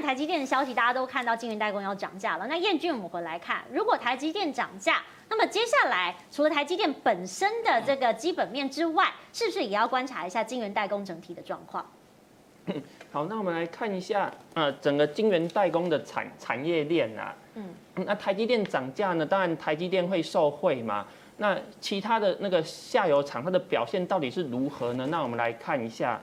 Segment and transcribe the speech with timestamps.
[0.00, 2.46] 然台积电的消息大家都看到晶圆代工要涨价了。
[2.46, 11.84] 那彦君，我们回来看，如果台积电涨价，那么接下来除了台积电本身的这个基本面之外，是不是也要观察一下晶圆代工整体的状况？
[13.12, 21.06] 好，那我们来看一下，呃，整个晶圆代工的产产业链啊，嗯，那台积电涨价呢，当然台积电会受惠嘛。
[21.38, 25.06] 那其他的那个下游厂，它的表现到底是如何呢？
[25.06, 26.20] 那我们来看一下，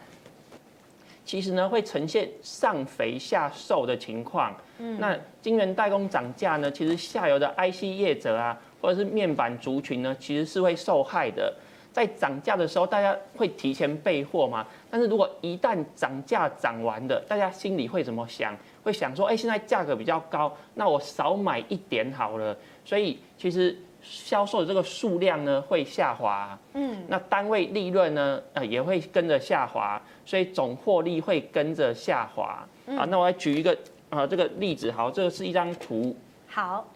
[1.28, 4.56] 其实呢会呈现上肥下瘦的情况。
[4.80, 11.54] 嗯，那晶圆代工涨价呢，其实下游的 IC 业者啊，或者是面板族群呢，其实是会受害的。
[11.92, 14.66] 在涨价的时候，大家会提前备货嘛？
[14.90, 18.56] 但是如果一旦涨价涨完的，大家心里会怎么想？
[18.84, 22.56] 会想说，哎，现在价格比较高，那我少买一点好了。
[22.86, 23.76] 所以其实
[24.10, 32.66] 销售的这个数量呢会下滑，嗯，那单位利润呢，呃，也会跟着下滑，所以总获利会跟着下滑。
[32.88, 33.78] 啊，那我来举一个
[34.10, 36.16] 啊这个例子，好，这个是一张图。
[36.48, 36.88] 好。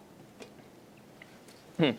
[1.78, 1.94] 嗯，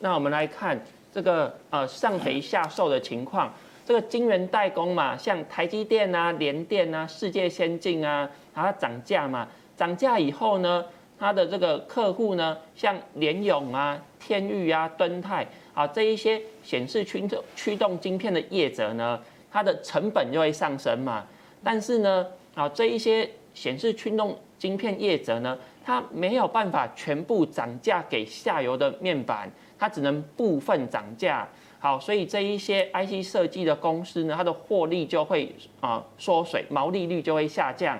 [0.00, 0.80] 那我们来看。
[1.12, 3.50] 这个呃上肥下瘦的情况，
[3.86, 10.84] 这个晶圆代工嘛，像台积电啊、联电啊、世界先进啊，它涨价嘛，涨价以后呢，
[11.18, 21.24] 它的这个客户呢，像联咏啊、天钰啊、敦泰啊这一些显示驱动驱动晶片的业者呢，它的成本就会上升嘛。
[21.62, 29.50] 但是呢，啊这一些显示驱动晶片业者呢，它没有办法全部涨价给下游的面板。
[29.78, 31.46] 它只能部分涨价，
[31.78, 37.98] 好，所以这一些 IC 设计的公司呢，它的获利就会啊缩水，毛利率就会下降。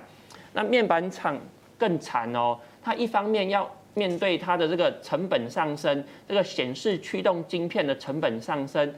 [0.55, 1.39] 那面板厂
[1.77, 8.89] 更惨哦，它一方面要面对它的这个成本上升，这个显示驱动晶片的成本上升；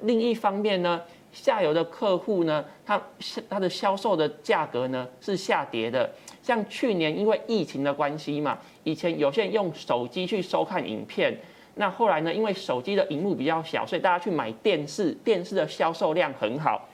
[0.00, 1.00] 另一方面呢，
[1.32, 3.00] 下游的客户呢，它
[3.48, 6.10] 它的销售的价格呢是下跌的。
[6.42, 11.32] 像去年因为疫情的关系嘛，以前有些人用手机去收看影片。
[11.76, 12.34] 那后来呢？
[12.34, 16.88] 因为手机的荧幕比较小，所以大家去买电视，电视的销售量很好。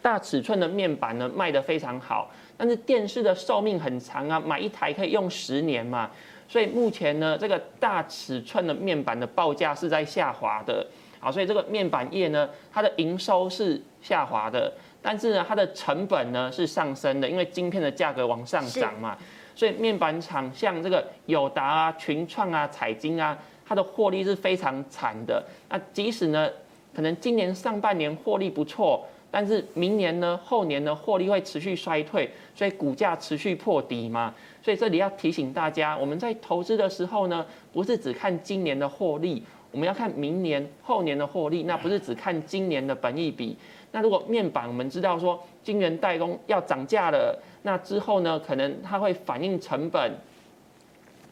[0.00, 2.30] 大尺寸的面板呢卖得非常好，
[2.62, 6.08] 但是电视的寿命很长啊，买一台可以用十年嘛。
[6.46, 10.86] 所以目前呢，这个大尺寸的面板的报价是在下滑的。
[11.18, 19.18] 好，所以这个面板业呢，它的营收是下滑的，但是呢，它的成本呢是上升的，因为晶片的价格往上涨嘛。
[19.56, 23.36] 所以面板厂像这个友达啊、群创啊、彩晶啊。
[23.66, 25.42] 它的获利是非常惨的。
[25.68, 26.48] 那即使呢，
[26.94, 34.32] 可能今年上半年获利不错，但是明年呢、后年呢，获利会持续衰退，所以股价持续破底嘛。
[34.62, 41.62] 所以这里要提醒大家，我们在投资的时候呢，不是只看今年的获利，我们要看明年、后年的获利。
[41.62, 43.56] 那不是只看今年的本益比。
[43.90, 50.12] 那如果面板我们知道说，晶圆代工要涨价了，那之后呢，可能它会反映成本。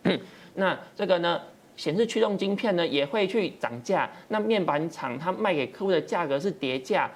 [0.54, 1.40] 那这个呢？
[1.76, 7.10] 显示驱动晶片呢也会去涨价，那面板厂它卖给客户的价格是跌价，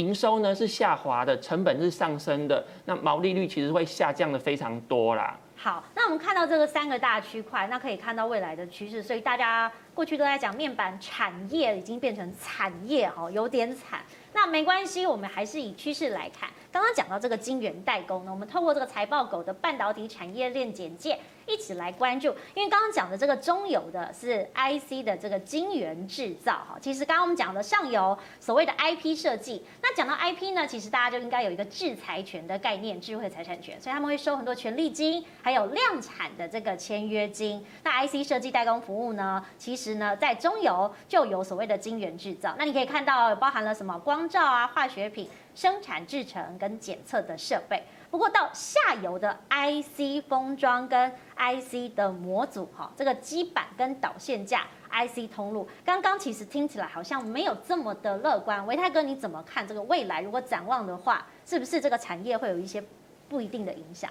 [0.00, 5.38] 营收呢是下滑的，成本是上升的，那毛利率其实会下降的非常多啦。
[5.54, 14.00] 好，那我们看到这个三个大区块，那可以看到未来的趋势，所以大家过去都在讲面板产业已经变成产业哦，有点惨。
[14.32, 16.48] 那没关系，我们还是以趋势来看。
[16.72, 21.18] 刚刚讲到这个晶圆代工呢，我们透过这个财报狗的半导体产业链简介。
[21.50, 37.64] 一起来关注，因为刚刚讲的这个中游的是 IC 的这个晶圆制造哈，其实刚刚我们讲的上游所谓的 IP 设计，那讲到 IP 呢，其实大家就应该有一个制裁权的概念，智慧财产权，所以他们会收很多权利金，还有量产的这个签约金。
[37.82, 47.82] 那 IC 设计代工服务呢，其实呢在中游就有所谓的晶圆制造，那你可以看到包含了什么光罩啊、化学品生产制成跟检测的设备。
[48.10, 58.66] 不过到下游的 IC 封装跟 IC 的模组，哈，这个基板跟导线架 IC 通路，刚刚其实听起来好像没有这么的乐观。
[58.66, 60.20] 维泰哥，你怎么看这个未来？
[60.20, 62.82] 如果展望的话，是不是这个产业会有一些
[63.28, 64.10] 不一定的影响？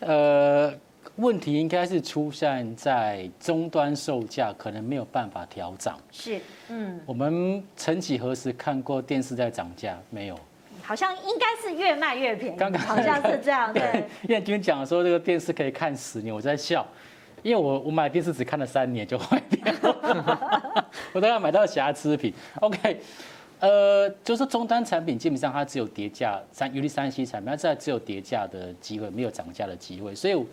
[0.00, 0.72] 呃，
[1.16, 5.98] 问题应该是出现在终端售价可能没有办法调涨。
[6.10, 9.98] 是，嗯，我们曾几何时看过电视在涨价？
[10.08, 10.38] 没有。
[10.86, 13.72] 好像应该是越卖越便宜，刚刚好像是 这样。
[13.72, 16.86] 对，燕君讲说这个电视可以看十年，我在笑，
[17.42, 22.32] 因为我我买电视只看了三年就坏掉了， 我都要买到瑕疵品。
[22.60, 23.00] OK，
[23.58, 30.14] 呃，就是终端产品基本上它只有叠价，三尤其三 C 产品它只有叠价的机会，没有涨价的机会。
[30.14, 30.46] 所以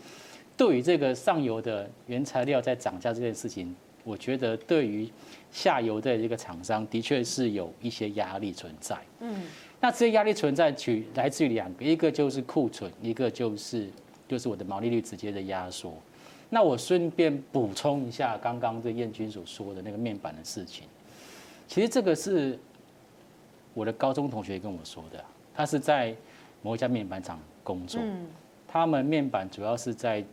[0.57, 5.07] 对于这个上游的原材料在涨价这件事情，我觉得对于
[5.51, 8.97] 下游的这个厂商的确是有一些压力存在。
[9.19, 9.43] 嗯。
[9.83, 13.85] 那这些压力存在，取来自于两个，一个就是库存，一个就是
[14.29, 15.93] 就就是我的毛利率直接的压缩。
[16.49, 20.87] 那我顺便补充一下刚刚这燕君所说的那个面板的事情，
[21.67, 22.57] 其实这个是
[23.75, 26.15] 我的高中同学跟我说的，他是在
[26.63, 28.01] 某一家面板厂工作，
[28.67, 30.23] 他们面板主要是在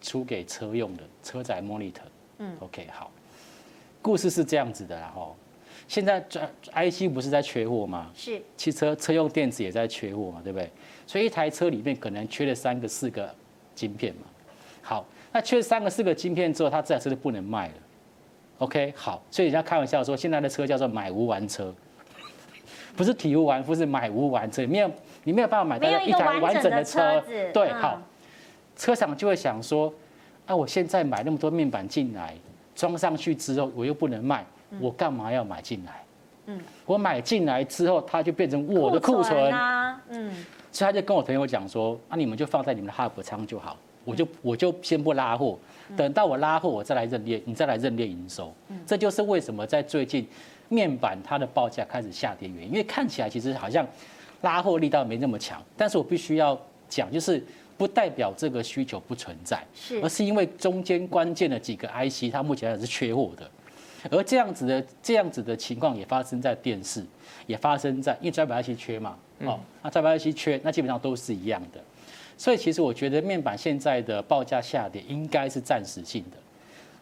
[0.00, 2.00] 出给车用的车载 monitor。
[2.38, 3.12] 嗯，OK，好，
[4.02, 5.36] 故事是这样子的，然后
[5.88, 6.40] 现在这
[6.72, 8.10] IC 不是在缺货吗？
[8.14, 10.70] 是，汽车车用电子也在缺货嘛，对不对？
[11.06, 13.32] 所以一台车里面可能缺了三个、四个
[13.74, 14.22] 晶片嘛。
[14.82, 15.04] 好。
[15.36, 17.74] 那缺三个四个晶片之后，它这台车就不能卖了。
[18.58, 21.74] OK，好，所以人家开玩笑说，现在的车叫做买无完车，
[22.94, 24.88] 不是体无完肤，是买无完车，没有
[25.24, 27.20] 你没有办法买到一台完整的车。
[27.52, 28.00] 对，好，
[28.76, 29.92] 车厂就会想说，
[30.46, 32.32] 啊，我现在买那么多面板进来，
[32.76, 34.46] 装上去之后我又不能卖，
[34.80, 36.04] 我干嘛要买进来？
[36.46, 39.52] 嗯，我买进来之后，它就变成我的库存。
[39.52, 40.00] 啊。
[40.10, 40.30] 嗯，
[40.70, 43.76] 所以他就跟我朋友讲说，啊，你们就放在你们的 hub 仓就好。
[44.04, 45.58] 我就我就先不拉货，
[45.96, 48.52] 等到我拉货，我再来认列，你再来认列营收。
[48.84, 50.28] 这就是为什么在最近
[50.68, 53.86] 面板它的报价开始下跌原因，因为看起来其实好像
[54.42, 57.42] 拉货力道没那么强，但是我必须要讲，就是
[57.78, 59.98] 不代表这个需求不存在，是。
[60.02, 63.50] 而是因为中间关键的几个 IC 它目前还是缺货的，
[64.10, 67.04] 而这样子的这样子的情况也发生在电视，
[67.46, 71.80] 也发生在因为 Driver IC 缺嘛，哦，那 Driver IC 缺，那基本上都是一样的。
[72.36, 76.36] 所以其实我觉得面板现在的报价下跌应该是暂时性的。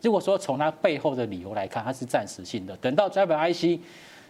[0.02, 2.76] 如果说从它背后的理由来看，它是暂时性的。
[2.76, 3.80] 等到 Driver IC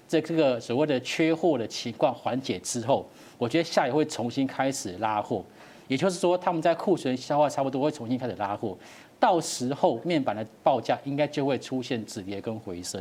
[0.06, 3.08] 这这个所谓的缺货的情况缓解之后，
[3.38, 5.44] 我觉得下游会重新开始拉货。
[5.88, 8.76] 也就是说，他们在库存消化差不多会重新开始拉货，
[9.22, 13.00] 到时候面板的报价应该就会出现止跌跟回升。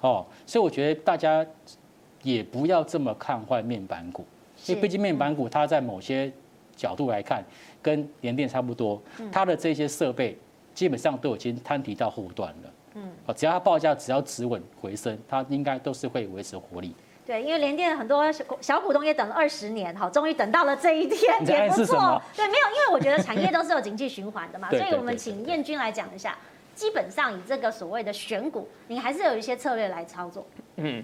[0.00, 1.46] 哦，所以我觉得大家
[2.24, 4.24] 也不要这么看坏面板股，
[4.66, 6.32] 因为毕竟面板股它在某些
[6.74, 7.44] 角度来看，
[7.80, 9.00] 跟联电差不多，
[9.30, 10.36] 它的这些设备
[10.74, 12.72] 基本上都已经摊提到后段了。
[12.94, 16.92] 嗯，只要它报价只要止稳回升，它应该都是会维持活力。
[17.26, 18.30] 对，因为联电很多
[18.60, 22.22] 小股东也等了二十年，好，终于等到了这一天，也不错。
[22.36, 26.38] 对，没有，因为我觉得产业都是有经济循环的嘛， 所以我们请燕君来讲一下。
[26.76, 30.46] 基本上以这个所谓的选股，你还是有一些策略来操作。
[30.76, 31.02] 嗯。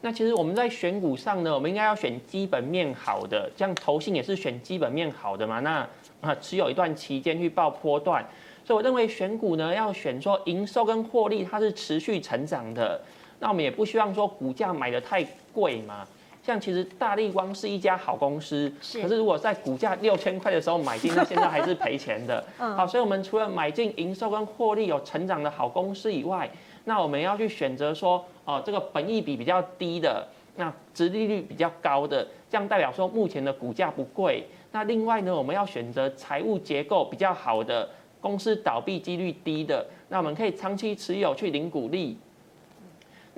[0.00, 5.58] 那其实我们在选股上呢，我们应该要选基本面好的，这样投信也是选基本面好的嘛。
[5.58, 5.84] 那
[6.20, 8.24] 啊，持有一段期间去报波段，
[8.64, 13.00] 所以我认为选股呢要选说营收跟获利它是持续成长的。
[13.40, 16.06] 那我们也不希望说股价买的太贵嘛。
[16.42, 19.02] 像其实大立光是一家好公司，是。
[19.02, 22.42] 可是如果在股价六千块的时候买进，那现在还是赔钱的。
[22.58, 22.74] 嗯。
[22.74, 26.48] 好，所以我们除了买进营收跟获利有成长的好公司以外，
[26.84, 30.26] 那我们要去选择说，哦，这个本益比比较低的，
[30.56, 34.46] 那殖利率比较高的，这样代表说目前的股价不贵。
[34.72, 37.86] 那另外呢，我们要选择财务结构比较好的
[38.22, 42.16] 公司，倒闭几率低的，那我们可以长期持有去领股利。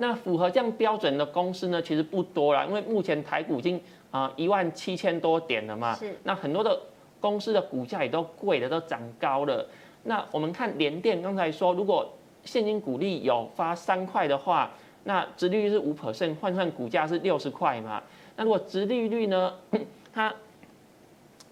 [0.01, 6.17] 那符合这样标准的公司呢，其实不多了，因为目前台股已经啊一万七千多点了嘛，是。
[6.23, 6.75] 那很多的
[7.19, 9.63] 公司的股价也都贵的，都涨高了。
[10.03, 12.11] 那我们看联电，刚才说如果
[12.43, 14.71] 现金股利有发三块的话，
[15.03, 18.01] 那殖利率是五 percent，换算股价是六十块嘛。
[18.35, 19.53] 那如果殖利率呢，
[20.11, 20.35] 它是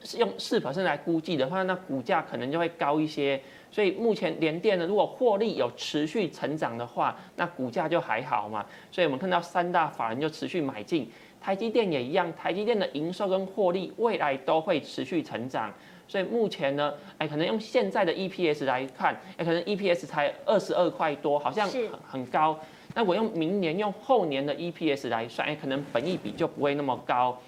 [0.03, 3.39] 是用四 percent 来估计的话，那股价可能就会高一些。
[3.71, 8.65] 所以目前联电呢，如果获利有持续成长的话，那股价就还好嘛。
[8.91, 15.71] 所以我们看到三大法人就持续买进，台积电也一样，台积电的营收跟获利未来都会持续成长。
[16.07, 22.59] 所以目前呢，哎，可能用现在的 EPS 来看，哎，可能 EPS 才二十二块多，好像很很高。
[22.95, 27.39] 那我用明年、用后年的 EPS 来算，哎，可能本益比就不会那么高。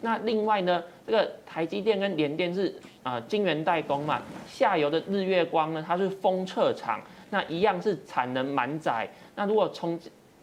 [0.00, 7.00] 那另外呢，这个台积电跟联电是啊晶圆代工嘛，下游的日月光呢，它是封测厂，
[7.30, 9.08] 那一样是产能满载。
[9.34, 9.98] 那如果从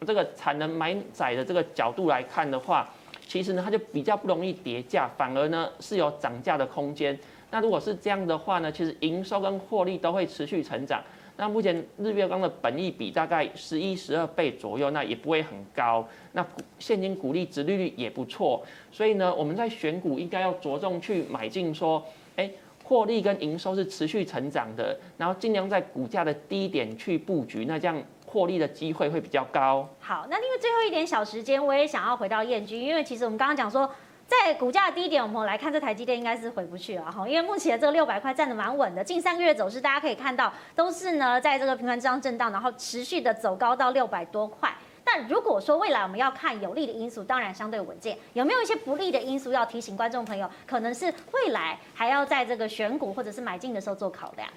[0.05, 2.89] 这个产能满载的这个角度来看的话，
[3.27, 7.17] 其实呢，它就比较不容易跌价，反而呢是有涨价的空间。
[7.51, 11.01] 那如果是这样的话呢，其实营收跟获利都会持续成长。
[11.37, 16.07] 那目前日月光的本益比大概十一、十二倍左右，那也不会很高。
[16.31, 16.45] 那
[16.79, 22.03] 现金股利殖利率也不错，所以呢，我们在选股应该要着重去买进，说，
[22.37, 22.49] 哎，
[22.83, 29.87] 获利跟营收是持续成长的，然后尽量在股价的低点去布局，那这样获利的机会会比较高。
[29.99, 33.89] 好，那因为最后一点小时间，我也想要回到彦君，因为其实我们刚刚讲说。
[34.27, 44.73] 在股价的低点，我们来看这台积电应该是回不去了哈，因为目前这个六百块站得蛮稳的，近三个月走势大家可以看到都是呢在这个平盘之上震荡，然后持续的走高到六百多块。
[45.03, 48.17] 但如果说未来我们要看有利的因素，当然相对稳健。
[48.33, 50.49] 有没有一些不利的因素要提醒观众朋友？
[50.65, 54.49] 可能是未来还要在这个选股或者是买进的时候做考量。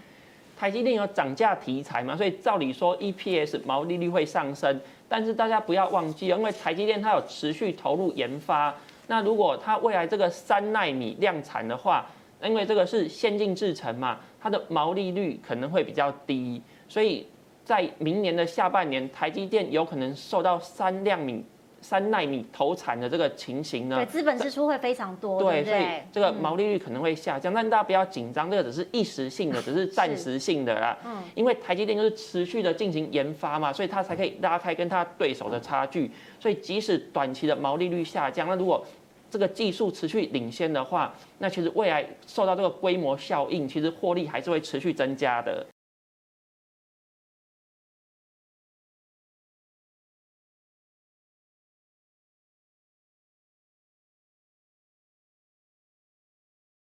[0.59, 4.81] 台积电有涨价题材嘛，所以照理说 EPS 毛利率会上升。
[5.07, 8.75] 但是大家不要忘记，因为台积电它有持续投入研发。
[9.09, 12.07] 那如果它未来这个三纳米量产的话，
[12.43, 17.27] 因为这个是先进制程嘛，它的毛利率可能会比较低，所以
[17.65, 21.45] 在明年的下半年，台积电有可能受到三量米。
[21.81, 23.97] 三纳米投产的这个情形呢？
[23.97, 25.83] 对，资本支出会非常多，对，所以
[26.13, 30.97] 这个毛利率可能会下降，嗯、但大家不要紧张，这个只是一时性的， 只是暂时性的啦。
[31.05, 36.11] 嗯，因为台积电就是持续的进行研发嘛，所以它才可以拉开跟它对手的差距。
[36.41, 38.85] 所以即使短期的毛利率下降，那如果
[39.31, 45.65] 这个技术持续领先的话，那其实未来受到这个规模效应，其实获利还是会持续增加的。